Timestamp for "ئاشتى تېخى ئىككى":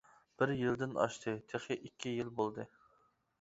1.03-2.15